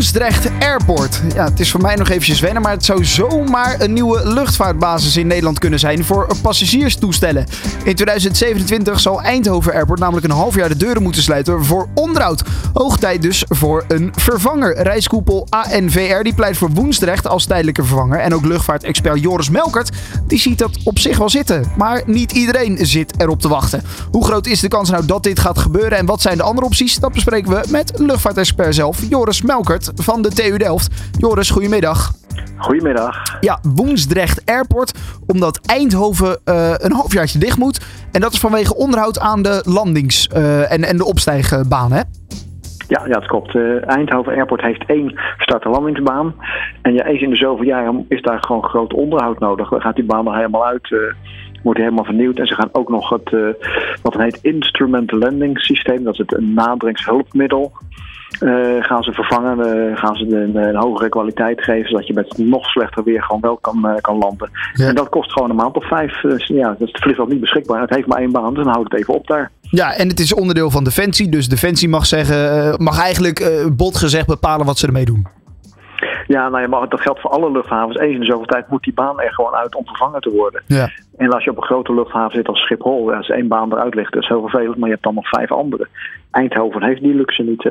Woensdrecht 0.00 0.50
Airport. 0.60 1.20
Ja, 1.34 1.44
het 1.44 1.60
is 1.60 1.70
voor 1.70 1.80
mij 1.80 1.94
nog 1.94 2.08
eventjes 2.08 2.40
wennen, 2.40 2.62
maar 2.62 2.72
het 2.72 2.84
zou 2.84 3.04
zomaar 3.04 3.80
een 3.80 3.92
nieuwe 3.92 4.32
luchtvaartbasis 4.32 5.16
in 5.16 5.26
Nederland 5.26 5.58
kunnen 5.58 5.78
zijn 5.78 6.04
voor 6.04 6.26
passagierstoestellen. 6.42 7.46
In 7.84 7.94
2027 7.94 9.00
zal 9.00 9.22
Eindhoven 9.22 9.72
Airport 9.72 10.00
namelijk 10.00 10.26
een 10.26 10.32
half 10.32 10.54
jaar 10.54 10.68
de 10.68 10.76
deuren 10.76 11.02
moeten 11.02 11.22
sluiten 11.22 11.64
voor 11.64 11.88
onderhoud. 11.94 12.42
Hoog 12.72 12.98
tijd 12.98 13.22
dus 13.22 13.44
voor 13.48 13.84
een 13.88 14.12
vervanger. 14.16 14.82
Reiskoepel 14.82 15.46
ANVR 15.48 16.22
die 16.22 16.34
pleit 16.34 16.56
voor 16.56 16.70
Woensdrecht 16.70 17.26
als 17.28 17.44
tijdelijke 17.44 17.84
vervanger. 17.84 18.18
En 18.18 18.34
ook 18.34 18.44
luchtvaartexpert 18.44 19.20
Joris 19.20 19.50
Melkert 19.50 19.90
die 20.26 20.38
ziet 20.38 20.58
dat 20.58 20.78
op 20.84 20.98
zich 20.98 21.18
wel 21.18 21.30
zitten. 21.30 21.72
Maar 21.76 22.02
niet 22.06 22.32
iedereen 22.32 22.78
zit 22.86 23.12
erop 23.16 23.40
te 23.40 23.48
wachten. 23.48 23.82
Hoe 24.10 24.24
groot 24.24 24.46
is 24.46 24.60
de 24.60 24.68
kans 24.68 24.90
nou 24.90 25.06
dat 25.06 25.22
dit 25.22 25.38
gaat 25.38 25.58
gebeuren 25.58 25.98
en 25.98 26.06
wat 26.06 26.20
zijn 26.20 26.36
de 26.36 26.42
andere 26.42 26.66
opties? 26.66 26.98
Dat 26.98 27.12
bespreken 27.12 27.50
we 27.50 27.62
met 27.68 27.92
luchtvaartexpert 27.96 28.74
zelf, 28.74 28.98
Joris 29.08 29.42
Melkert 29.42 29.89
van 29.94 30.22
de 30.22 30.28
TU 30.28 30.58
Delft. 30.58 31.10
Joris, 31.18 31.50
goedemiddag. 31.50 32.12
Goedemiddag. 32.56 33.38
Ja, 33.40 33.58
Woensdrecht 33.74 34.42
Airport, 34.44 34.98
omdat 35.26 35.60
Eindhoven 35.66 36.38
uh, 36.44 36.72
een 36.76 36.92
halfjaartje 36.92 37.38
dicht 37.38 37.58
moet. 37.58 37.80
En 38.12 38.20
dat 38.20 38.32
is 38.32 38.40
vanwege 38.40 38.76
onderhoud 38.76 39.18
aan 39.18 39.42
de 39.42 39.62
landings- 39.66 40.28
uh, 40.36 40.72
en, 40.72 40.84
en 40.84 40.96
de 40.96 41.04
opstijgbaan, 41.04 41.92
hè? 41.92 42.00
Ja, 42.88 43.02
ja, 43.06 43.12
dat 43.12 43.26
klopt. 43.26 43.54
Uh, 43.54 43.88
Eindhoven 43.88 44.34
Airport 44.34 44.60
heeft 44.60 44.84
één 44.86 45.20
start- 45.38 45.64
en 45.64 45.70
landingsbaan. 45.70 46.34
En 46.82 46.92
ja, 46.92 47.04
eens 47.04 47.22
in 47.22 47.30
de 47.30 47.36
zoveel 47.36 47.64
jaren 47.64 48.04
is 48.08 48.22
daar 48.22 48.42
gewoon 48.42 48.64
groot 48.64 48.92
onderhoud 48.92 49.38
nodig. 49.38 49.68
Dan 49.68 49.80
gaat 49.80 49.94
die 49.94 50.04
baan 50.04 50.26
er 50.26 50.34
helemaal 50.34 50.66
uit 50.66 50.88
wordt 51.62 51.78
helemaal 51.78 52.04
vernieuwd. 52.04 52.38
En 52.38 52.46
ze 52.46 52.54
gaan 52.54 52.68
ook 52.72 52.88
nog 52.88 53.08
het, 53.08 53.32
uh, 53.32 53.48
wat 54.02 54.14
heet 54.14 54.38
instrument 54.42 55.12
landing 55.12 55.60
systeem, 55.60 56.04
dat 56.04 56.12
is 56.12 56.18
het 56.18 56.34
een 56.34 56.54
naderingshulpmiddel. 56.54 57.72
Uh, 58.40 58.84
gaan 58.84 59.02
ze 59.02 59.12
vervangen, 59.12 59.58
uh, 59.58 59.96
gaan 59.96 60.16
ze 60.16 60.24
een, 60.24 60.56
een, 60.56 60.76
hogere 60.76 61.08
kwaliteit 61.08 61.62
geven, 61.62 61.88
zodat 61.88 62.06
je 62.06 62.12
met 62.12 62.38
nog 62.38 62.64
slechter 62.64 63.04
weer 63.04 63.22
gewoon 63.22 63.40
wel 63.40 63.56
kan, 63.56 63.86
uh, 63.86 63.94
kan 64.00 64.18
landen. 64.18 64.50
Ja. 64.72 64.86
En 64.86 64.94
dat 64.94 65.08
kost 65.08 65.32
gewoon 65.32 65.50
een 65.50 65.56
maand 65.56 65.76
of 65.76 65.88
vijf. 65.88 66.22
ja, 66.46 66.68
dat 66.68 66.80
is 66.80 66.92
het 66.92 67.02
vliegveld 67.02 67.28
niet 67.28 67.40
beschikbaar. 67.40 67.80
Het 67.80 67.94
heeft 67.94 68.06
maar 68.06 68.18
één 68.18 68.32
baan, 68.32 68.54
dus 68.54 68.64
dan 68.64 68.72
houdt 68.72 68.92
het 68.92 69.00
even 69.00 69.14
op 69.14 69.26
daar. 69.26 69.50
Ja, 69.60 69.94
en 69.94 70.08
het 70.08 70.20
is 70.20 70.34
onderdeel 70.34 70.70
van 70.70 70.84
Defensie, 70.84 71.28
dus 71.28 71.48
Defensie 71.48 71.88
mag, 71.88 72.06
zeggen, 72.06 72.74
mag 72.82 73.00
eigenlijk 73.00 73.68
bot 73.76 73.96
gezegd 73.96 74.26
bepalen 74.26 74.66
wat 74.66 74.78
ze 74.78 74.86
ermee 74.86 75.04
doen. 75.04 75.26
Ja, 76.26 76.48
nou, 76.48 76.70
ja, 76.70 76.86
dat 76.86 77.00
geldt 77.00 77.20
voor 77.20 77.30
alle 77.30 77.50
luchthavens. 77.50 77.96
Eens 77.96 78.14
in 78.14 78.20
de 78.20 78.26
zoveel 78.26 78.46
tijd 78.46 78.68
moet 78.68 78.82
die 78.82 78.92
baan 78.92 79.20
er 79.20 79.32
gewoon 79.32 79.54
uit 79.54 79.74
om 79.74 79.86
vervangen 79.86 80.20
te 80.20 80.30
worden. 80.30 80.62
Ja. 80.66 80.90
En 81.16 81.32
als 81.32 81.44
je 81.44 81.50
op 81.50 81.56
een 81.56 81.62
grote 81.62 81.94
luchthaven 81.94 82.36
zit 82.36 82.48
als 82.48 82.60
Schiphol, 82.60 83.14
als 83.14 83.28
één 83.28 83.48
baan 83.48 83.72
eruit 83.72 83.94
ligt, 83.94 84.12
dat 84.12 84.22
is 84.22 84.28
heel 84.28 84.40
vervelend, 84.40 84.76
maar 84.76 84.88
je 84.88 84.94
hebt 84.94 85.04
dan 85.04 85.14
nog 85.14 85.28
vijf 85.28 85.52
andere. 85.52 85.88
Eindhoven 86.30 86.82
heeft 86.82 87.00
die 87.00 87.14
luxe 87.14 87.42
niet. 87.42 87.70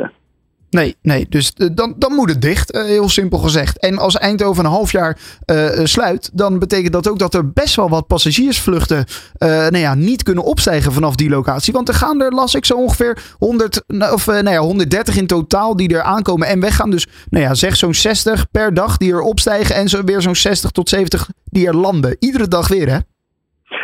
Uh. 0.70 0.82
Nee, 0.82 0.96
nee, 1.02 1.26
dus 1.30 1.54
dan, 1.74 1.96
dan 1.98 2.14
moet 2.14 2.30
het 2.30 2.42
dicht, 2.42 2.76
uh, 2.76 2.84
heel 2.84 3.10
simpel 3.10 3.38
gezegd. 3.38 3.80
En 3.80 3.98
als 3.98 4.18
Eindhoven 4.18 4.66
een 4.66 4.72
half 4.72 4.92
jaar 4.92 5.18
uh, 5.46 5.70
sluit, 5.84 6.30
dan 6.34 6.60
betekent 6.60 6.94
dat 6.94 7.08
ook 7.08 7.20
dat 7.20 7.34
er 7.34 7.52
best 7.52 7.76
wel 7.76 7.90
wat 7.90 8.08
passagiersvluchten 8.08 9.06
nou 9.40 9.78
ja, 9.78 9.96
niet 9.96 10.24
kunnen 10.24 10.44
opstijgen 10.44 10.94
vanaf 10.94 11.16
die 11.16 11.30
locatie. 11.30 11.74
Want 11.74 11.88
er 11.88 11.94
gaan 11.94 12.22
er, 12.22 12.32
las 12.32 12.56
ik 12.56 12.66
zo 12.66 12.74
ongeveer 12.74 13.24
100, 13.38 13.84
of, 13.88 14.26
nou 14.26 14.50
ja, 14.50 14.60
130 14.60 15.18
in 15.18 15.28
totaal 15.28 15.76
die 15.76 15.94
er 15.94 16.02
aankomen 16.02 16.48
en 16.48 16.60
weggaan. 16.60 16.92
Dus 16.92 17.08
nou 17.30 17.44
ja, 17.44 17.54
zeg 17.54 17.76
zo'n 17.76 17.94
60 17.94 18.52
per 18.52 18.74
dag 18.74 18.98
die 18.98 19.12
er 19.12 19.22
opstijgen 19.22 19.76
en 19.76 19.90
zo 19.90 20.04
weer 20.04 20.22
zo'n 20.22 20.36
60 20.36 20.72
tot 20.72 20.90
70 20.90 21.30
die 21.44 21.68
er 21.68 21.76
landen. 21.76 22.16
Iedere 22.20 22.48
dag 22.48 22.68
weer, 22.68 22.90
hè? 22.90 22.98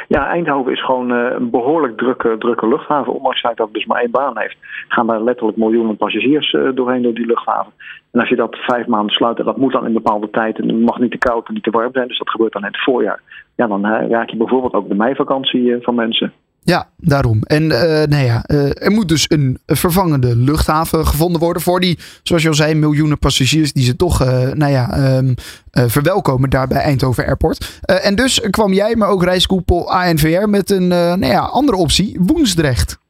Ja, 0.08 0.28
Eindhoven 0.28 0.72
is 0.72 0.86
gewoon 0.86 1.12
uh, 1.12 1.32
een 1.32 1.50
behoorlijk 1.50 1.98
drukke, 1.98 2.36
drukke 2.38 2.68
luchthaven. 2.68 3.14
Ondanks 3.14 3.42
dat 3.42 3.58
het 3.58 3.74
dus 3.74 3.86
maar 3.86 4.02
één 4.02 4.12
baan 4.12 4.38
heeft, 4.38 4.58
gaan 4.88 5.08
daar 5.08 5.24
letterlijk 5.24 5.58
miljoenen 5.58 5.98
passagiers 5.98 6.54
uh, 6.54 6.70
doorheen 6.74 7.02
door 7.02 7.14
die 7.14 7.26
luchthaven. 7.26 7.72
En 8.12 8.20
als 8.20 8.30
je 8.30 8.36
dat 8.36 8.56
vijf 8.56 8.88
maanden 8.88 9.16
sluit, 9.16 9.40
en 9.40 9.46
dat 9.46 9.58
moet 9.58 9.72
dan 9.72 9.86
in 9.86 9.94
bepaalde 9.94 10.30
tijd, 10.30 10.60
en 10.60 10.68
het 10.68 10.80
mag 10.80 11.00
niet 11.00 11.12
te 11.12 11.18
koud 11.18 11.48
en 11.48 11.54
niet 11.54 11.64
te 11.64 11.72
warm 11.72 11.92
zijn, 11.92 12.08
dus 12.08 12.18
dat 12.18 12.30
gebeurt 12.30 12.54
dan 12.54 12.62
in 12.62 12.68
het 12.68 12.84
voorjaar. 12.84 13.22
Ja, 13.56 13.68
dan 13.68 13.86
uh, 13.86 14.10
raak 14.10 14.30
je 14.30 14.38
bijvoorbeeld 14.38 14.74
ook 14.74 14.88
de 14.88 14.96
meivakantie 14.96 15.78
van 15.82 15.96
mensen. 15.96 16.34
Ja, 16.66 16.90
daarom. 16.98 17.40
En 17.44 17.64
uh, 17.64 17.80
nou 18.14 18.24
ja, 18.24 18.44
uh, 18.48 18.84
er 18.86 18.92
moet 18.92 19.10
dus 19.10 19.26
een 19.30 19.58
vervangende 19.66 20.36
luchthaven 20.36 21.06
gevonden 21.06 21.42
worden 21.42 21.62
voor 21.62 21.80
die, 21.80 21.98
zoals 22.24 22.42
je 22.42 22.48
al 22.48 22.54
zei, 22.54 22.76
miljoenen 22.76 23.20
passagiers 23.20 23.74
die 23.74 23.84
ze 23.84 23.96
toch, 23.96 24.22
uh, 24.22 24.52
nou 24.54 24.72
ja, 24.72 25.18
um, 25.18 25.36
verwelkomen 25.72 26.50
daar 26.50 26.68
bij 26.68 26.82
Eindhoven 26.82 27.26
Airport. 27.26 27.82
en 28.04 28.16
dus 28.16 28.40
kwam 28.50 28.74
jij, 28.74 28.96
maar 28.96 29.10
ook 29.10 29.24
reiskoepel 29.24 29.92
ANVR 29.92 30.50
met 30.50 30.70
een, 30.70 30.88
nou 30.88 31.26
ja, 31.26 31.40
andere 31.40 31.78
optie, 31.78 32.18
Woensdrecht. 32.20 33.04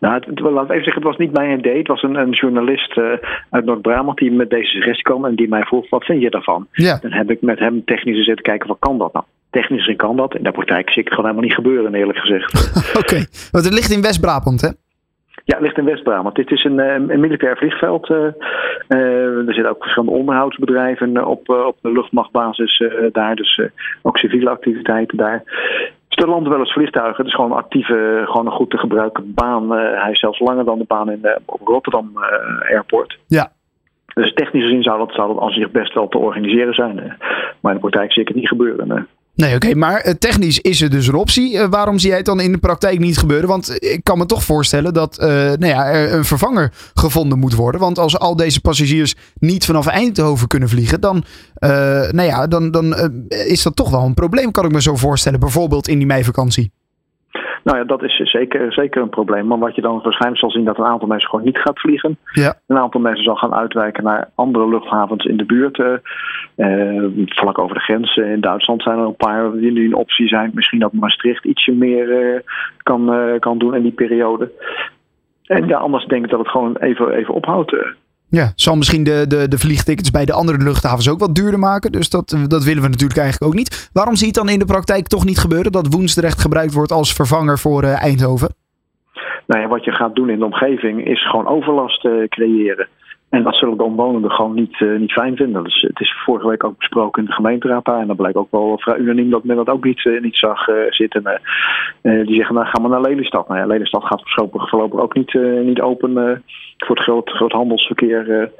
Nou, 0.00 0.14
het, 0.14 0.26
het, 0.26 0.40
laat 0.40 0.70
even 0.70 0.84
zeggen, 0.84 1.02
het 1.02 1.10
was 1.10 1.16
niet 1.16 1.32
mijn 1.32 1.58
idee. 1.58 1.78
Het 1.78 1.86
was 1.86 2.02
een, 2.02 2.14
een 2.14 2.30
journalist 2.30 2.96
uh, 2.96 3.12
uit 3.50 3.64
Noord-Brabant 3.64 4.18
die 4.18 4.32
met 4.32 4.50
deze 4.50 4.70
suggestie 4.70 5.04
kwam 5.04 5.24
en 5.24 5.34
die 5.34 5.48
mij 5.48 5.62
vroeg: 5.62 5.88
wat 5.90 6.04
vind 6.04 6.22
je 6.22 6.30
daarvan? 6.30 6.66
Ja. 6.72 6.98
Dan 7.02 7.12
heb 7.12 7.30
ik 7.30 7.42
met 7.42 7.58
hem 7.58 7.84
technisch 7.84 8.24
zitten 8.24 8.44
kijken: 8.44 8.68
wat 8.68 8.78
kan 8.78 8.98
dat 8.98 9.12
nou? 9.12 9.24
Technisch 9.50 9.78
gezien 9.78 9.96
kan 9.96 10.16
dat. 10.16 10.34
In 10.34 10.42
de 10.42 10.50
praktijk 10.50 10.90
zie 10.90 11.02
ik 11.02 11.04
het 11.04 11.14
gewoon 11.14 11.30
helemaal 11.30 11.48
niet 11.48 11.64
gebeuren, 11.64 11.94
eerlijk 11.94 12.18
gezegd. 12.18 12.52
Oké, 12.88 12.98
okay. 12.98 13.26
want 13.50 13.64
het 13.64 13.74
ligt 13.74 13.90
in 13.90 14.02
West-Brabant, 14.02 14.60
hè? 14.60 14.68
Ja, 15.44 15.56
het 15.56 15.60
ligt 15.60 15.78
in 15.78 15.84
West-Brabant. 15.84 16.34
Dit 16.34 16.50
is 16.50 16.64
een, 16.64 16.78
een 16.78 17.20
militair 17.20 17.56
vliegveld. 17.56 18.08
Uh, 18.08 18.18
uh, 18.18 19.46
er 19.46 19.54
zitten 19.54 19.70
ook 19.70 19.82
verschillende 19.82 20.18
onderhoudsbedrijven 20.18 21.26
op, 21.26 21.48
uh, 21.48 21.66
op 21.66 21.76
de 21.80 21.92
luchtmachtbasis 21.92 22.82
daar. 23.12 23.36
Dus 23.36 23.60
ook 24.02 24.18
civiele 24.18 24.50
activiteiten 24.50 25.16
daar. 25.16 25.42
Dus 26.08 26.24
er 26.24 26.28
landen 26.28 26.50
wel 26.50 26.60
eens 26.60 26.72
vliegtuigen. 26.72 27.16
Het 27.16 27.26
is 27.26 27.34
gewoon 27.34 27.50
een 27.50 27.56
actieve, 27.56 28.22
gewoon 28.24 28.46
een 28.46 28.52
goed 28.52 28.70
te 28.70 28.78
gebruiken 28.78 29.34
baan. 29.34 29.70
hij 29.72 30.10
is 30.10 30.20
zelfs 30.20 30.38
langer 30.38 30.64
dan 30.64 30.78
de 30.78 30.84
baan 30.84 31.10
in 31.10 31.38
op 31.44 31.60
Rotterdam 31.64 32.12
Airport. 32.68 33.18
Ja. 33.26 33.52
Dus 34.14 34.32
technisch 34.32 34.62
gezien 34.62 34.82
zou 34.82 34.98
dat, 34.98 35.14
zou 35.14 35.34
dat 35.34 35.42
aan 35.42 35.50
zich 35.50 35.70
best 35.70 35.94
wel 35.94 36.08
te 36.08 36.18
organiseren 36.18 36.74
zijn. 36.74 36.94
Maar 37.60 37.72
in 37.72 37.80
de 37.80 37.88
praktijk 37.88 38.12
zie 38.12 38.22
ik 38.22 38.28
het 38.28 38.36
niet 38.36 38.48
gebeuren. 38.48 39.08
Nee, 39.40 39.54
oké, 39.54 39.74
maar 39.74 40.06
uh, 40.06 40.12
technisch 40.12 40.58
is 40.58 40.80
er 40.80 40.90
dus 40.90 41.06
een 41.06 41.14
optie. 41.14 41.54
Uh, 41.54 41.66
waarom 41.70 41.98
zie 41.98 42.08
jij 42.08 42.16
het 42.16 42.26
dan 42.26 42.40
in 42.40 42.52
de 42.52 42.58
praktijk 42.58 42.98
niet 42.98 43.18
gebeuren? 43.18 43.48
Want 43.48 43.82
ik 43.82 44.00
kan 44.02 44.18
me 44.18 44.26
toch 44.26 44.44
voorstellen 44.44 44.94
dat 44.94 45.18
uh, 45.20 45.26
nou 45.26 45.66
ja, 45.66 45.86
er 45.86 46.12
een 46.12 46.24
vervanger 46.24 46.72
gevonden 46.94 47.38
moet 47.38 47.54
worden. 47.54 47.80
Want 47.80 47.98
als 47.98 48.18
al 48.18 48.36
deze 48.36 48.60
passagiers 48.60 49.14
niet 49.38 49.64
vanaf 49.64 49.86
Eindhoven 49.86 50.46
kunnen 50.46 50.68
vliegen, 50.68 51.00
dan, 51.00 51.24
nou 52.10 52.22
ja, 52.22 52.46
dan, 52.46 52.70
dan 52.70 52.96
is 53.28 53.62
dat 53.62 53.76
toch 53.76 53.90
wel 53.90 54.02
een 54.02 54.14
probleem, 54.14 54.50
kan 54.50 54.64
ik 54.64 54.72
me 54.72 54.82
zo 54.82 54.96
voorstellen. 54.96 55.40
Bijvoorbeeld 55.40 55.88
in 55.88 55.98
die 55.98 56.06
meivakantie. 56.06 56.72
Nou 57.64 57.78
ja, 57.78 57.84
dat 57.84 58.02
is 58.02 58.16
zeker, 58.16 58.72
zeker 58.72 59.02
een 59.02 59.08
probleem. 59.08 59.46
Maar 59.46 59.58
wat 59.58 59.74
je 59.74 59.80
dan 59.80 60.00
waarschijnlijk 60.02 60.40
zal 60.40 60.50
zien 60.50 60.64
dat 60.64 60.78
een 60.78 60.84
aantal 60.84 61.08
mensen 61.08 61.28
gewoon 61.28 61.44
niet 61.44 61.58
gaat 61.58 61.80
vliegen. 61.80 62.18
Ja. 62.32 62.54
Een 62.66 62.78
aantal 62.78 63.00
mensen 63.00 63.24
zal 63.24 63.36
gaan 63.36 63.54
uitwijken 63.54 64.04
naar 64.04 64.30
andere 64.34 64.68
luchthavens 64.68 65.24
in 65.24 65.36
de 65.36 65.44
buurt. 65.44 65.78
Uh, 66.56 67.04
vlak 67.26 67.58
over 67.58 67.74
de 67.74 67.82
grens. 67.82 68.16
In 68.16 68.40
Duitsland 68.40 68.82
zijn 68.82 68.98
er 68.98 69.04
een 69.04 69.16
paar 69.16 69.52
die 69.52 69.72
nu 69.72 69.84
een 69.84 69.94
optie 69.94 70.28
zijn. 70.28 70.50
Misschien 70.54 70.78
dat 70.78 70.92
Maastricht 70.92 71.44
ietsje 71.44 71.72
meer 71.72 72.32
uh, 72.34 72.40
kan, 72.76 73.14
uh, 73.14 73.38
kan 73.38 73.58
doen 73.58 73.74
in 73.74 73.82
die 73.82 73.92
periode. 73.92 74.50
En 75.44 75.66
ja, 75.66 75.78
anders 75.78 76.06
denk 76.06 76.24
ik 76.24 76.30
dat 76.30 76.38
het 76.38 76.48
gewoon 76.48 76.76
even, 76.76 77.12
even 77.12 77.34
ophoudt. 77.34 77.76
Ja, 78.30 78.52
zal 78.54 78.76
misschien 78.76 79.04
de, 79.04 79.24
de, 79.28 79.48
de 79.48 79.58
vliegtickets 79.58 80.10
bij 80.10 80.24
de 80.24 80.32
andere 80.32 80.58
luchthavens 80.58 81.08
ook 81.08 81.18
wat 81.18 81.34
duurder 81.34 81.58
maken. 81.58 81.92
Dus 81.92 82.10
dat, 82.10 82.36
dat 82.48 82.64
willen 82.64 82.82
we 82.82 82.88
natuurlijk 82.88 83.20
eigenlijk 83.20 83.52
ook 83.52 83.58
niet. 83.58 83.90
Waarom 83.92 84.14
zie 84.14 84.26
je 84.26 84.32
het 84.32 84.44
dan 84.44 84.52
in 84.52 84.58
de 84.58 84.64
praktijk 84.64 85.06
toch 85.06 85.24
niet 85.24 85.38
gebeuren 85.38 85.72
dat 85.72 85.92
Woensdrecht 85.94 86.40
gebruikt 86.40 86.72
wordt 86.72 86.92
als 86.92 87.12
vervanger 87.12 87.58
voor 87.58 87.84
uh, 87.84 88.02
Eindhoven? 88.02 88.54
Nou 89.46 89.60
ja, 89.62 89.68
wat 89.68 89.84
je 89.84 89.92
gaat 89.92 90.14
doen 90.14 90.30
in 90.30 90.38
de 90.38 90.44
omgeving 90.44 91.06
is 91.06 91.28
gewoon 91.28 91.46
overlast 91.46 92.04
uh, 92.04 92.28
creëren. 92.28 92.88
En 93.30 93.42
dat 93.42 93.56
zullen 93.56 93.76
de 93.76 93.82
omwonenden 93.82 94.30
gewoon 94.30 94.54
niet, 94.54 94.80
uh, 94.80 94.98
niet 94.98 95.12
fijn 95.12 95.36
vinden. 95.36 95.64
Dus 95.64 95.80
het 95.80 96.00
is 96.00 96.14
vorige 96.24 96.48
week 96.48 96.64
ook 96.64 96.78
besproken 96.78 97.22
in 97.22 97.28
de 97.28 97.34
gemeenteraad. 97.34 97.86
En 97.86 98.06
dat 98.06 98.16
blijkt 98.16 98.36
ook 98.36 98.50
wel 98.50 98.78
vrij 98.78 98.96
unaniem 98.96 99.30
dat 99.30 99.44
men 99.44 99.56
dat 99.56 99.68
ook 99.68 99.84
niet, 99.84 100.04
uh, 100.04 100.20
niet 100.20 100.36
zag 100.36 100.68
uh, 100.68 100.76
zitten. 100.88 101.40
die 102.02 102.34
zeggen, 102.34 102.54
nou 102.54 102.66
gaan 102.66 102.82
we 102.82 102.88
naar 102.88 103.00
Lelystad. 103.00 103.48
Nou 103.48 103.60
ja, 103.60 103.66
Lelystad 103.66 104.04
gaat 104.04 104.22
voorlopig, 104.24 104.68
voorlopig 104.68 105.00
ook 105.00 105.14
niet, 105.14 105.34
niet 105.64 105.80
open 105.80 106.42
voor 106.76 106.96
het 106.96 107.04
groot, 107.04 107.30
groot 107.30 107.52
handelsverkeer. 107.52 108.50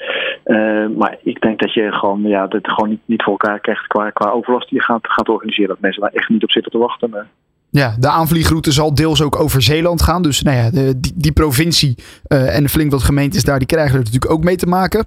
maar 0.96 1.16
ik 1.22 1.40
denk 1.40 1.60
dat 1.60 1.74
je 1.74 1.92
gewoon, 1.92 2.22
ja, 2.22 2.46
dat 2.46 2.68
gewoon 2.68 2.90
niet, 2.90 3.00
niet 3.04 3.22
voor 3.22 3.32
elkaar 3.32 3.60
krijgt 3.60 3.86
qua, 3.86 4.10
qua 4.10 4.30
overlast 4.30 4.68
die 4.68 4.78
je 4.78 4.84
gaat, 4.84 5.06
gaat 5.06 5.28
organiseren. 5.28 5.68
Dat 5.68 5.80
mensen 5.80 6.02
daar 6.02 6.12
echt 6.12 6.28
niet 6.28 6.42
op 6.42 6.50
zitten 6.50 6.72
te 6.72 6.78
wachten. 6.78 7.28
Ja, 7.70 7.94
de 7.98 8.08
aanvliegroute 8.08 8.72
zal 8.72 8.94
deels 8.94 9.22
ook 9.22 9.40
over 9.40 9.62
Zeeland 9.62 10.02
gaan. 10.02 10.22
Dus 10.22 10.42
nou 10.42 10.56
ja, 10.56 10.70
de, 10.70 11.00
die, 11.14 11.32
provincie 11.32 11.94
uh, 12.28 12.56
en 12.56 12.68
flink 12.68 12.90
wat 12.90 13.02
gemeentes 13.02 13.44
daar, 13.44 13.58
die 13.58 13.66
krijgen 13.66 13.92
er 13.92 14.04
natuurlijk 14.04 14.32
ook 14.32 14.44
mee 14.44 14.56
te 14.56 14.66
maken. 14.66 15.04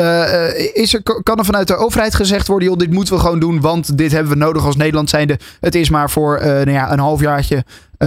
Uh, 0.00 0.74
is 0.74 0.94
er, 0.94 1.02
kan 1.22 1.38
er 1.38 1.44
vanuit 1.44 1.68
de 1.68 1.76
overheid 1.76 2.14
gezegd 2.14 2.48
worden, 2.48 2.68
joh, 2.68 2.78
dit 2.78 2.90
moeten 2.92 3.14
we 3.14 3.20
gewoon 3.20 3.40
doen, 3.40 3.60
want 3.60 3.98
dit 3.98 4.12
hebben 4.12 4.32
we 4.32 4.38
nodig 4.38 4.64
als 4.64 4.76
Nederland 4.76 5.10
zijnde. 5.10 5.38
Het 5.60 5.74
is 5.74 5.90
maar 5.90 6.10
voor 6.10 6.38
uh, 6.38 6.44
nou 6.44 6.70
ja, 6.70 6.92
een 6.92 6.98
halfjaartje, 6.98 7.64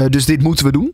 dus 0.10 0.26
dit 0.26 0.44
moeten 0.44 0.66
we 0.66 0.72
doen? 0.72 0.94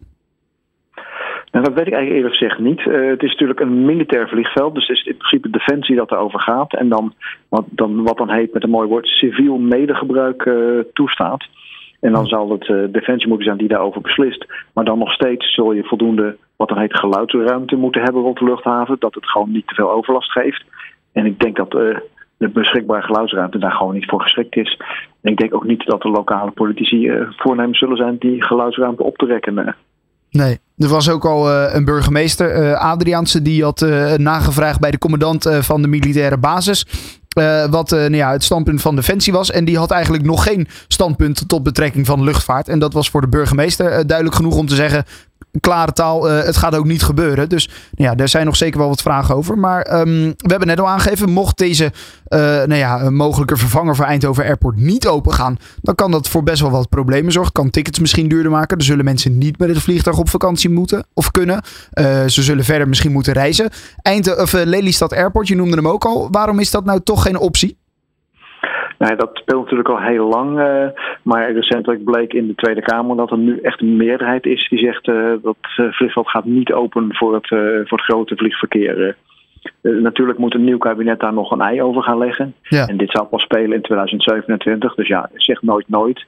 Nou, 1.51 1.65
dat 1.65 1.73
weet 1.73 1.87
ik 1.87 1.93
eigenlijk 1.93 2.15
eerlijk 2.15 2.35
gezegd 2.35 2.59
niet. 2.59 2.83
Het 3.11 3.23
is 3.23 3.31
natuurlijk 3.31 3.59
een 3.59 3.85
militair 3.85 4.27
vliegveld, 4.27 4.75
dus 4.75 4.87
het 4.87 4.97
is 4.97 5.03
in 5.03 5.17
principe 5.17 5.49
defensie 5.49 5.95
dat 5.95 6.11
erover 6.11 6.39
gaat. 6.39 6.73
En 6.73 6.89
dan 6.89 7.13
wat 7.49 7.65
dan, 7.69 8.03
wat 8.03 8.17
dan 8.17 8.29
heet 8.29 8.53
met 8.53 8.63
een 8.63 8.69
mooi 8.69 8.87
woord 8.87 9.07
civiel 9.07 9.57
medegebruik 9.57 10.49
toestaat. 10.93 11.47
En 11.99 12.11
dan 12.11 12.25
zal 12.25 12.51
het 12.51 12.67
uh, 12.67 12.83
Defensie 12.91 13.27
moeten 13.27 13.45
zijn 13.45 13.57
die 13.57 13.67
daarover 13.67 14.01
beslist. 14.01 14.45
Maar 14.73 14.85
dan 14.85 14.99
nog 14.99 15.11
steeds 15.11 15.53
zul 15.53 15.71
je 15.71 15.83
voldoende, 15.83 16.37
wat 16.55 16.67
dan 16.67 16.77
heet, 16.77 16.97
geluidsruimte 16.97 17.75
moeten 17.75 18.01
hebben 18.01 18.21
rond 18.21 18.37
de 18.37 18.45
luchthaven. 18.45 18.95
Dat 18.99 19.15
het 19.15 19.29
gewoon 19.29 19.51
niet 19.51 19.67
te 19.67 19.75
veel 19.75 19.91
overlast 19.91 20.31
geeft. 20.31 20.63
En 21.11 21.25
ik 21.25 21.39
denk 21.39 21.55
dat 21.55 21.73
uh, 21.73 21.97
de 22.37 22.49
beschikbare 22.49 23.01
geluidsruimte 23.01 23.57
daar 23.57 23.71
gewoon 23.71 23.93
niet 23.93 24.09
voor 24.09 24.21
geschikt 24.21 24.55
is. 24.55 24.81
En 25.21 25.31
ik 25.31 25.37
denk 25.37 25.55
ook 25.55 25.65
niet 25.65 25.85
dat 25.85 26.01
de 26.01 26.09
lokale 26.09 26.51
politici 26.51 27.07
uh, 27.07 27.27
voornemens 27.29 27.79
zullen 27.79 27.97
zijn 27.97 28.15
die 28.19 28.43
geluidsruimte 28.43 29.03
op 29.03 29.17
te 29.17 29.25
rekken. 29.25 29.75
Nee, 30.31 30.57
er 30.77 30.87
was 30.87 31.09
ook 31.09 31.25
al 31.25 31.51
een 31.51 31.85
burgemeester, 31.85 32.61
uh, 32.61 32.91
Adriaanse, 32.91 33.41
die 33.41 33.63
had 33.63 33.79
nagevraagd 34.17 34.79
bij 34.79 34.91
de 34.91 34.97
commandant 34.97 35.59
van 35.61 35.81
de 35.81 35.87
militaire 35.87 36.37
basis. 36.37 36.85
Wat 37.69 37.89
nou 37.89 38.15
ja, 38.15 38.31
het 38.31 38.43
standpunt 38.43 38.81
van 38.81 38.95
Defensie 38.95 39.33
was. 39.33 39.51
En 39.51 39.65
die 39.65 39.77
had 39.77 39.91
eigenlijk 39.91 40.23
nog 40.23 40.43
geen 40.43 40.67
standpunt 40.87 41.43
tot 41.47 41.63
betrekking 41.63 42.05
van 42.05 42.23
luchtvaart. 42.23 42.67
En 42.67 42.79
dat 42.79 42.93
was 42.93 43.09
voor 43.09 43.21
de 43.21 43.27
burgemeester 43.27 44.07
duidelijk 44.07 44.35
genoeg 44.35 44.55
om 44.55 44.67
te 44.67 44.75
zeggen: 44.75 45.05
klare 45.59 45.91
taal, 45.91 46.31
uh, 46.31 46.43
het 46.43 46.57
gaat 46.57 46.75
ook 46.75 46.85
niet 46.85 47.03
gebeuren. 47.03 47.49
Dus 47.49 47.69
ja, 47.91 48.15
daar 48.15 48.29
zijn 48.29 48.45
nog 48.45 48.55
zeker 48.55 48.79
wel 48.79 48.87
wat 48.87 49.01
vragen 49.01 49.35
over. 49.35 49.57
Maar 49.57 49.99
um, 49.99 50.33
we 50.37 50.49
hebben 50.49 50.67
net 50.67 50.79
al 50.79 50.87
aangegeven, 50.87 51.29
mocht 51.29 51.57
deze 51.57 51.83
uh, 51.83 52.39
nou 52.39 52.75
ja, 52.75 53.09
mogelijke 53.09 53.57
vervanger 53.57 53.95
voor 53.95 54.05
Eindhoven 54.05 54.43
Airport 54.43 54.77
niet 54.77 55.07
open 55.07 55.33
gaan, 55.33 55.57
dan 55.81 55.95
kan 55.95 56.11
dat 56.11 56.27
voor 56.27 56.43
best 56.43 56.61
wel 56.61 56.71
wat 56.71 56.89
problemen 56.89 57.31
zorgen. 57.31 57.53
Kan 57.53 57.69
tickets 57.69 57.99
misschien 57.99 58.27
duurder 58.27 58.51
maken. 58.51 58.77
Dan 58.77 58.87
zullen 58.87 59.05
mensen 59.05 59.37
niet 59.37 59.59
met 59.59 59.69
het 59.69 59.79
vliegtuig 59.79 60.17
op 60.17 60.29
vakantie 60.29 60.69
moeten 60.69 61.05
of 61.13 61.31
kunnen. 61.31 61.61
Uh, 61.93 62.05
ze 62.25 62.43
zullen 62.43 62.63
verder 62.63 62.87
misschien 62.87 63.11
moeten 63.11 63.33
reizen. 63.33 63.69
Eind 64.01 64.37
of, 64.37 64.53
Lelystad 64.53 65.13
Airport, 65.13 65.47
je 65.47 65.55
noemde 65.55 65.75
hem 65.75 65.87
ook 65.87 66.05
al. 66.05 66.27
Waarom 66.31 66.59
is 66.59 66.71
dat 66.71 66.85
nou 66.85 66.99
toch 67.03 67.21
geen 67.21 67.37
optie? 67.37 67.77
Nou, 68.99 69.15
dat 69.15 69.29
speelt 69.33 69.61
natuurlijk 69.61 69.89
al 69.89 69.99
heel 69.99 70.27
lang. 70.27 70.59
Uh, 70.59 70.87
maar 71.23 71.51
recentelijk 71.51 72.03
bleek 72.03 72.33
in 72.33 72.47
de 72.47 72.55
Tweede 72.55 72.81
Kamer 72.81 73.15
dat 73.15 73.31
er 73.31 73.37
nu 73.37 73.59
echt 73.61 73.81
een 73.81 73.97
meerderheid 73.97 74.45
is 74.45 74.69
die 74.69 74.79
zegt 74.79 75.07
uh, 75.07 75.33
dat 75.41 75.57
uh, 75.77 75.91
vliegveld 75.91 76.29
gaat 76.29 76.45
niet 76.45 76.73
open 76.73 77.15
voor 77.15 77.33
het, 77.33 77.47
voor 77.87 77.97
het 77.97 78.07
grote 78.07 78.35
vliegverkeer. 78.35 79.15
natuurlijk 79.81 80.37
moet 80.37 80.53
een 80.53 80.63
nieuw 80.63 80.77
kabinet 80.77 81.19
daar 81.19 81.33
nog 81.33 81.51
een 81.51 81.61
ei 81.61 81.81
over 81.81 82.03
gaan 82.03 82.17
leggen. 82.17 82.53
Ja. 82.61 82.87
En 82.87 82.97
dit 82.97 83.11
zal 83.11 83.25
pas 83.25 83.41
spelen 83.41 83.73
in 83.75 83.81
2027. 83.81 84.95
Dus 84.95 85.07
ja, 85.07 85.29
zeg 85.33 85.61
nooit 85.61 85.89
nooit. 85.89 86.25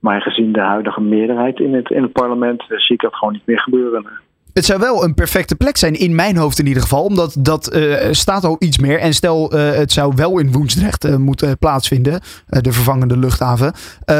Maar 0.00 0.22
gezien 0.22 0.52
de 0.52 0.60
huidige 0.60 1.00
meerderheid 1.00 1.60
in 1.60 1.74
het, 1.74 1.90
in 1.90 2.02
het 2.02 2.12
parlement 2.12 2.64
zie 2.68 2.94
ik 2.94 3.00
dat 3.00 3.14
gewoon 3.14 3.32
niet 3.32 3.46
meer 3.46 3.60
gebeuren. 3.60 4.06
Het 4.54 4.64
zou 4.64 4.80
wel 4.80 5.04
een 5.04 5.14
perfecte 5.14 5.56
plek 5.56 5.76
zijn, 5.76 5.94
in 5.94 6.14
mijn 6.14 6.36
hoofd 6.36 6.58
in 6.58 6.66
ieder 6.66 6.82
geval. 6.82 7.04
Omdat 7.04 7.36
dat 7.38 7.76
uh, 7.76 7.94
staat 8.10 8.44
al 8.44 8.56
iets 8.58 8.78
meer. 8.78 8.98
En 8.98 9.12
stel, 9.12 9.54
uh, 9.54 9.70
het 9.70 9.92
zou 9.92 10.12
wel 10.16 10.38
in 10.38 10.52
Woensdrecht 10.52 11.04
uh, 11.04 11.16
moeten 11.16 11.58
plaatsvinden, 11.58 12.20
de 12.46 12.72
vervangende 12.72 13.16
luchthaven. 13.16 13.72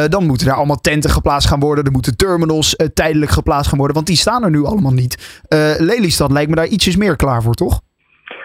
dan 0.09 0.27
moeten 0.27 0.47
er 0.47 0.55
allemaal 0.55 0.81
tenten 0.81 1.11
geplaatst 1.11 1.49
gaan 1.49 1.61
worden. 1.61 1.85
Er 1.85 1.91
moeten 1.91 2.17
terminals 2.17 2.77
tijdelijk 2.95 3.31
geplaatst 3.31 3.69
gaan 3.69 3.79
worden. 3.79 3.97
Want 3.97 4.09
die 4.09 4.17
staan 4.17 4.45
er 4.45 4.51
nu 4.51 4.65
allemaal 4.65 4.93
niet. 4.93 5.45
Lelystad 5.79 6.33
lijkt 6.33 6.51
me 6.51 6.57
daar 6.57 6.67
ietsjes 6.67 6.97
meer 6.97 7.17
klaar 7.17 7.43
voor, 7.43 7.55
toch? 7.55 7.81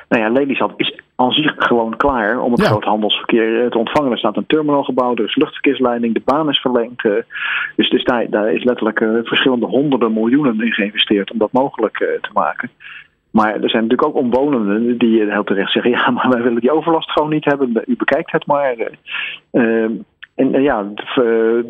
Nou 0.10 0.24
ja, 0.24 0.30
Lelystad 0.30 0.74
is 0.78 1.02
aan 1.20 1.32
zich 1.32 1.54
gewoon 1.58 1.98
klaar 1.98 2.40
om 2.40 2.52
het 2.52 2.62
ja. 2.62 2.68
groothandelsverkeer 2.68 3.64
eh, 3.64 3.70
te 3.70 3.78
ontvangen. 3.78 4.12
Er 4.12 4.18
staat 4.18 4.38
een 4.38 4.46
terminal 4.46 4.84
gebouwd, 4.84 5.20
er 5.20 5.26
is 5.26 5.36
luchtverkeersleiding, 5.36 6.14
de 6.14 6.22
baan 6.26 6.50
is 6.50 6.60
verlengd. 6.60 7.04
Uh, 7.04 7.14
dus, 7.76 7.90
dus 7.90 8.04
daar, 8.04 8.30
daar, 8.30 8.54
is 8.54 8.64
letterlijk 8.64 9.00
uh, 9.00 9.20
verschillende 9.24 9.66
honderden 9.66 10.14
miljoenen 10.14 10.62
in 10.62 10.72
geïnvesteerd 10.72 11.32
om 11.32 11.38
dat 11.38 11.52
mogelijk 11.52 11.98
te 11.98 12.30
maken. 12.34 12.70
Maar 13.32 13.54
er 13.54 13.70
zijn 13.70 13.84
natuurlijk 13.84 14.08
ook 14.08 14.24
omwonenden 14.24 14.98
die 14.98 15.32
heel 15.32 15.44
terecht 15.44 15.72
zeggen: 15.72 15.92
ja, 15.98 16.10
maar 16.10 16.30
wij 16.30 16.42
willen 16.42 16.62
die 16.62 16.72
overlast 16.72 17.12
gewoon 17.12 17.30
niet 17.30 17.46
hebben. 17.46 17.84
U 17.86 17.96
bekijkt 17.96 18.32
het 18.32 18.46
maar. 18.46 18.76
Ehm, 19.52 19.92
en 20.36 20.62
ja, 20.62 20.92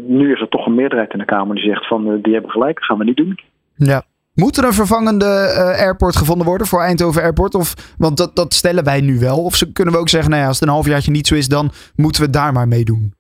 nu 0.08 0.34
is 0.34 0.42
er 0.42 0.50
toch 0.50 0.66
een 0.66 0.76
meerderheid 0.76 1.14
in 1.14 1.20
de 1.20 1.26
Kamer 1.26 1.56
die 1.56 1.66
zegt: 1.66 1.88
van 1.88 2.22
die 2.22 2.34
hebben 2.34 2.52
gelijk, 2.52 2.76
dat 2.76 2.86
gaan 2.86 2.98
we 2.98 3.04
niet 3.04 3.18
doen. 3.18 3.40
Ja, 3.76 4.04
moet 4.40 4.58
er 4.58 4.66
een 4.66 4.82
vervangende 4.84 5.26
uh, 5.26 5.86
airport 5.86 6.16
gevonden 6.16 6.48
worden 6.48 6.68
voor 6.68 6.82
Eindhoven 6.82 7.22
Airport? 7.22 7.56
Of, 7.56 7.96
want 7.98 8.18
dat, 8.18 8.36
dat 8.36 8.54
stellen 8.54 8.84
wij 8.84 9.02
nu 9.02 9.20
wel. 9.20 9.44
Of 9.44 9.64
kunnen 9.74 9.94
we 9.94 10.00
ook 10.00 10.10
zeggen, 10.10 10.30
nou 10.30 10.42
ja, 10.42 10.48
als 10.48 10.60
het 10.60 10.68
een 10.68 10.74
halfjaartje 10.74 11.12
niet 11.12 11.28
zo 11.28 11.36
is, 11.36 11.48
dan 11.48 11.70
moeten 11.96 12.22
we 12.22 12.30
daar 12.30 12.54
maar 12.54 12.68
mee 12.68 12.84
doen? 12.84 13.14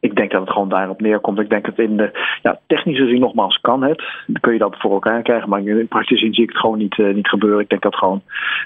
Ik 0.00 0.16
denk 0.16 0.30
dat 0.30 0.40
het 0.40 0.50
gewoon 0.50 0.68
daarop 0.68 1.00
neerkomt. 1.00 1.38
Ik 1.38 1.50
denk 1.50 1.64
dat 1.64 1.78
in 1.78 1.96
de 1.96 2.38
ja, 2.42 2.58
technische 2.66 3.06
zin 3.06 3.20
nogmaals 3.20 3.58
kan 3.60 3.82
het. 3.82 4.02
Dan 4.26 4.40
kun 4.40 4.52
je 4.52 4.58
dat 4.58 4.76
voor 4.78 4.92
elkaar 4.92 5.22
krijgen. 5.22 5.48
Maar 5.48 5.62
in 5.62 5.88
praktische 5.88 6.24
zin 6.24 6.34
zie 6.34 6.42
ik 6.42 6.48
het 6.48 6.58
gewoon 6.58 6.78
niet, 6.78 6.98
uh, 6.98 7.14
niet 7.14 7.28
gebeuren. 7.28 7.60
Ik 7.60 7.68
denk 7.68 7.82
dat 7.82 7.96
gewoon 7.96 8.22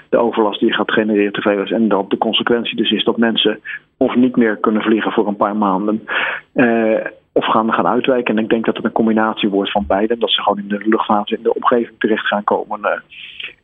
de 0.09 0.17
overlast 0.17 0.59
die 0.59 0.69
je 0.69 0.75
gaat 0.75 0.91
genereren 0.91 1.33
te 1.33 1.41
veel 1.41 1.63
is. 1.63 1.71
En 1.71 1.87
dat 1.87 2.09
de 2.09 2.17
consequentie 2.17 2.75
dus 2.75 2.91
is 2.91 3.03
dat 3.03 3.17
mensen 3.17 3.59
of 3.97 4.15
niet 4.15 4.35
meer 4.35 4.57
kunnen 4.57 4.81
vliegen 4.81 5.11
voor 5.11 5.27
een 5.27 5.35
paar 5.35 5.55
maanden. 5.55 6.07
Uh, 6.53 7.05
of 7.33 7.45
gaan, 7.45 7.73
gaan 7.73 7.87
uitwijken. 7.87 8.37
En 8.37 8.43
ik 8.43 8.49
denk 8.49 8.65
dat 8.65 8.75
het 8.75 8.85
een 8.85 8.91
combinatie 8.91 9.49
wordt 9.49 9.71
van 9.71 9.85
beide. 9.87 10.17
Dat 10.17 10.31
ze 10.31 10.41
gewoon 10.41 10.57
in 10.57 10.67
de 10.67 10.81
luchthaven 10.85 11.37
in 11.37 11.43
de 11.43 11.53
omgeving 11.53 11.99
terecht 11.99 12.27
gaan 12.27 12.43
komen. 12.43 12.79
Uh, 12.83 12.91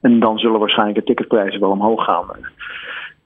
en 0.02 0.19
dan 0.19 0.38
zullen 0.38 0.60
waarschijnlijk 0.60 0.98
de 0.98 1.04
ticketprijzen 1.04 1.60
wel 1.60 1.69
omhoog 1.69 2.04
gaan. 2.04 2.25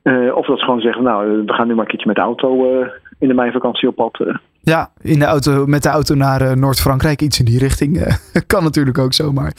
Uh, 0.03 0.35
of 0.35 0.45
dat 0.45 0.59
ze 0.59 0.65
gewoon 0.65 0.81
zeggen, 0.81 1.03
nou, 1.03 1.43
we 1.45 1.53
gaan 1.53 1.67
nu 1.67 1.73
maar 1.73 1.83
een 1.83 1.89
keertje 1.89 2.07
met 2.07 2.15
de 2.15 2.21
auto 2.21 2.79
uh, 2.81 2.87
in 3.19 3.27
de 3.27 3.33
meivakantie 3.33 3.87
op 3.87 3.95
pad. 3.95 4.25
Ja, 4.63 4.91
in 5.01 5.19
de 5.19 5.25
auto, 5.25 5.65
met 5.65 5.83
de 5.83 5.89
auto 5.89 6.15
naar 6.15 6.57
Noord-Frankrijk, 6.57 7.21
iets 7.21 7.39
in 7.39 7.45
die 7.45 7.59
richting. 7.59 8.17
kan 8.47 8.63
natuurlijk 8.63 8.97
ook 8.97 9.13
zomaar. 9.13 9.53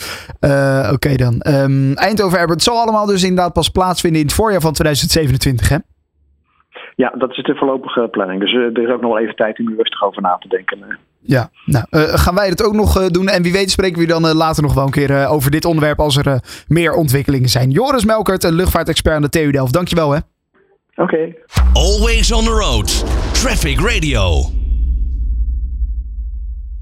Oké 0.93 1.17
dan. 1.17 1.43
Um, 1.49 1.94
Eindhoven 1.94 2.61
zal 2.61 2.76
allemaal 2.76 3.06
dus 3.06 3.23
inderdaad 3.23 3.52
pas 3.52 3.69
plaatsvinden 3.69 4.20
in 4.20 4.26
het 4.26 4.34
voorjaar 4.34 4.61
van 4.61 4.73
2027, 4.73 5.69
hè? 5.69 5.76
Ja, 6.94 7.12
dat 7.18 7.30
is 7.30 7.42
de 7.42 7.54
voorlopige 7.54 8.08
planning. 8.10 8.40
Dus 8.40 8.52
uh, 8.52 8.62
er 8.62 8.82
is 8.82 8.88
ook 8.88 9.00
nog 9.00 9.12
wel 9.12 9.20
even 9.20 9.36
tijd 9.36 9.58
om 9.58 9.68
er 9.68 9.76
rustig 9.76 10.02
over 10.02 10.22
na 10.22 10.36
te 10.40 10.48
denken. 10.48 10.98
Ja, 11.20 11.50
nou, 11.64 11.84
uh, 11.90 12.02
gaan 12.02 12.34
wij 12.34 12.48
dat 12.48 12.64
ook 12.64 12.74
nog 12.74 13.00
uh, 13.00 13.06
doen? 13.06 13.28
En 13.28 13.42
wie 13.42 13.52
weet 13.52 13.70
spreken 13.70 13.98
we 13.98 14.06
dan 14.06 14.34
later 14.34 14.62
nog 14.62 14.74
wel 14.74 14.84
een 14.84 14.90
keer 14.90 15.26
over 15.28 15.50
dit 15.50 15.64
onderwerp 15.64 15.98
als 15.98 16.16
er 16.16 16.40
meer 16.68 16.92
ontwikkelingen 16.92 17.48
zijn. 17.48 17.70
Joris 17.70 18.04
Melkert, 18.04 18.44
een 18.44 18.54
luchtvaartexpert 18.54 19.16
aan 19.16 19.22
de 19.22 19.28
TU 19.28 19.50
Delft. 19.50 19.72
Dankjewel 19.72 20.10
hè. 20.10 20.18
Oké. 20.96 21.02
Okay. 21.02 21.36
Always 21.72 22.32
on 22.32 22.44
the 22.44 22.50
road. 22.50 23.04
Traffic 23.32 23.80
Radio. 23.80 24.60